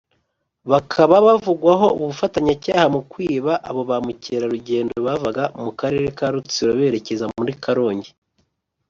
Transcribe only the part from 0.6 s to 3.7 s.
bakaba bavugwaho ubufatanyacyaha mu kwiba